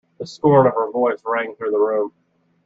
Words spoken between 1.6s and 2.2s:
the room.